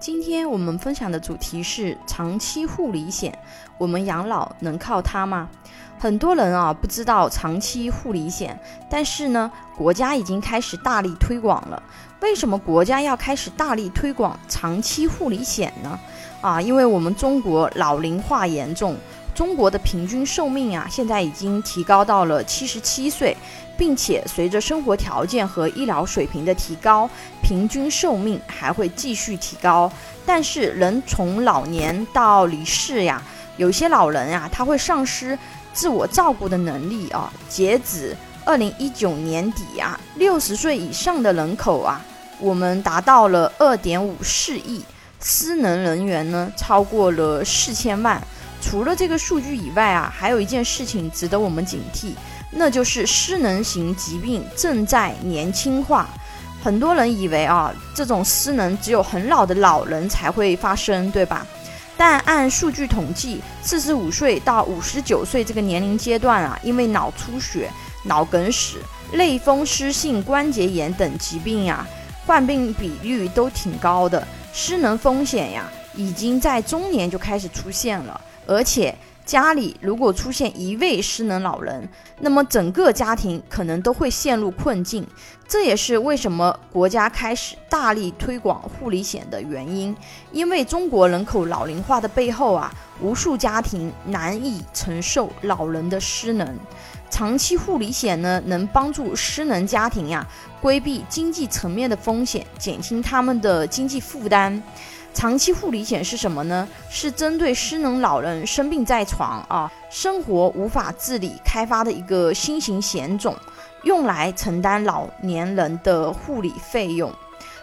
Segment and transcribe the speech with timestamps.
[0.00, 3.36] 今天我们分享的主题是长期护理险，
[3.76, 5.48] 我们养老能靠它吗？
[5.98, 8.56] 很多人啊不知道长期护理险，
[8.88, 11.82] 但是呢，国家已经开始大力推广了。
[12.20, 15.98] 为什么国家要开始大力推广长期护理险呢？
[16.40, 18.96] 啊，因为我们中国老龄化严重。
[19.38, 23.36] 中国的平均寿命啊，现在已经提高到了七十七岁，
[23.76, 27.08] 并且随着生活条件和医疗水平的提高，
[27.40, 29.88] 平均寿命还会继续提高。
[30.26, 33.22] 但是人从老年到离世呀，
[33.58, 35.38] 有些老人呀，他会丧失
[35.72, 37.32] 自我照顾的能力啊。
[37.48, 42.04] 截止二零一九年底啊，六十岁以上的人口啊，
[42.40, 44.82] 我们达到了二点五四亿，
[45.22, 48.20] 失能人员呢，超过了四千万。
[48.60, 52.12] 除了这个数据以外啊，还有一件事情值得我们警惕，
[52.50, 56.08] 那就是失能型疾病正在年轻化。
[56.62, 61.46] 很多人以为啊，这种失能只有很老的老人才会发生，对吧？
[61.96, 67.70] 但按数据统计，四十五岁到五十九岁这个年龄阶段啊，因为脑出血、
[68.04, 68.78] 脑梗死、
[69.12, 71.86] 类风湿性关节炎等疾病呀，
[72.26, 78.20] 患病比率都挺高的，失能风险呀，已经在中年就开始出现了。
[78.48, 81.86] 而且家里如果出现一位失能老人，
[82.20, 85.06] 那么整个家庭可能都会陷入困境。
[85.46, 89.94] 这也是为什么国家开始大力推广护理险的原因。
[90.32, 96.58] 因为中国人口老龄化的背后啊，无数家庭难以承受老人的失能。
[97.10, 100.26] 长期护理险呢，能帮助失能家庭呀
[100.60, 104.62] 规避经济层面的风险，减轻他们的经济负担。
[105.18, 106.68] 长期护理险是什么呢？
[106.88, 113.34] 是针对失能老人生病在床啊，生活无法自理开发的一个新型险种，
[113.82, 117.12] 用来承担老年人的护理费用。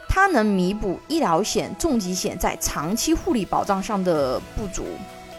[0.10, 4.84] 它能弥补医疗险、重疾险在长期护理保障上的不足。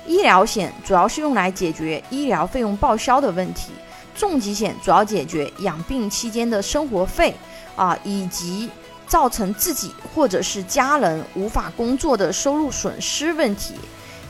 [0.06, 3.72] 医疗险主要是用来解决医疗费用报销的问题，
[4.16, 7.34] 重疾险主要解决养病期间的生活费
[7.76, 8.70] 啊，以及。
[9.06, 13.74] 造成自己或者是家人无法工作的收入损失问题，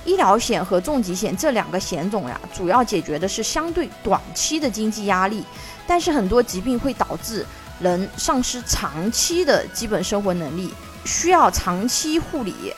[0.04, 5.44] 医疗险和重疾险这两个险种呀，主要解决的是相对短期的经济压力，
[5.86, 7.44] 但是很多疾病会导致
[7.80, 10.72] 人丧失长期的基本生活能力，
[11.04, 12.72] 需要长期护理。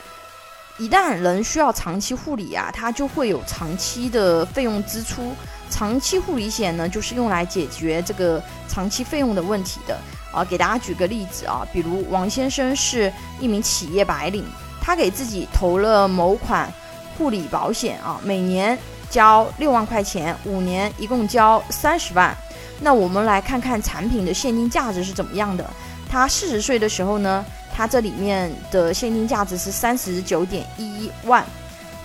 [0.79, 5.33] 一旦人需要长期护理啊，他就会有长期的费用支出。
[5.69, 9.99] 长期护理险呢，就是用来解决这个长期费用的问题的。
[10.31, 14.45] 啊，给大家举个例子啊，比如王先生是一名企业白领，
[14.79, 16.71] 他给自己投了某款
[17.17, 18.77] 护理保险啊，每年
[19.09, 22.33] 交六万块钱，五年一共交三十万。
[22.79, 25.69] 那我们来看看产品的现金价值是怎么样的。
[26.09, 27.43] 他四十岁的时候呢，
[27.79, 31.45] 它这里面的现金价值是三十九点一万。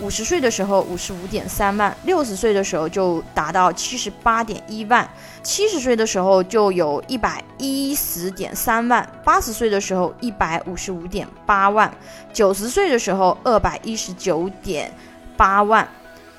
[0.01, 5.09] 五十岁的时候五十五点三万，六十岁的时候就达到七十八点一万，
[5.43, 11.93] 七十岁的时候就有一百一十点三万，八十岁的时候一百五十五点八万，
[12.33, 14.89] 九十岁的时候二百一十九点
[15.37, 15.89] 八万。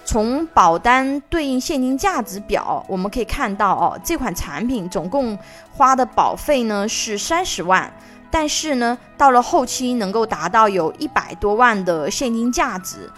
[0.05, 5.37] 从保单对应现金价值表我们可以看到哦，这款产品总共
[5.73, 7.91] 花的保费呢是三十万，
[8.35, 13.09] 但是呢到了后期能够达到有一百多万的现金价值。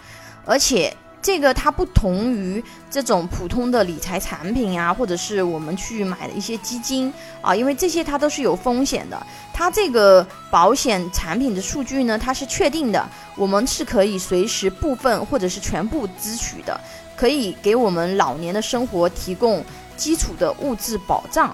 [0.44, 7.12] 而且这个它不同于这种普通的理财产品啊，或者是我们去买的一些基金
[7.42, 9.20] 啊，因为这些它都是有风险的。
[9.52, 16.80] 它这个保险产品的数据呢，它是确定的，我们是可以随时部分或者是全部支取的，
[17.16, 19.64] 可以给我们老年的生活提供
[19.96, 21.52] 基础的物质保障。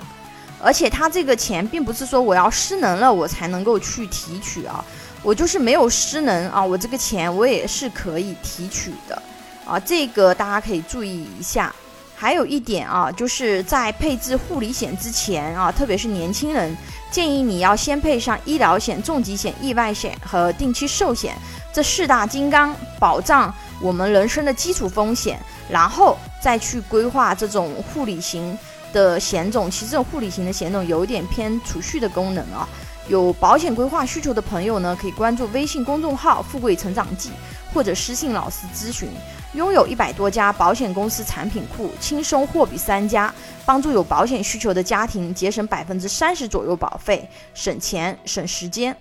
[0.64, 4.82] 而且它这个钱并不是说我要失能了我才能够去提取啊。
[5.22, 9.22] 我就是没有失能啊，我这个钱我也是可以提取的
[9.66, 11.74] 啊，这个大家可以注意一下。
[12.16, 16.74] 还有一点啊，就是在配置护理险之前啊，特别是年轻人，
[17.10, 21.36] 建议你要先配上医疗险、重疾险、意外险和定期寿险
[21.72, 28.56] 这四大金刚，保障我们人生的基础风险，然后再去规划这种护理型
[28.94, 29.70] 的险种。
[29.70, 32.66] 其实这种护理型的险种有一点偏储蓄的功能啊。
[33.06, 37.28] 有保险规划需求的朋友呢，可以关注微信公众号“富贵成长记”
[37.74, 39.10] 或者私信老师咨询。
[39.52, 43.32] 拥有一百多家保险公司产品库，轻松货比三家，
[43.66, 48.92] 帮助有保险需求的家庭节省百分之三十左右保费，省钱省时间。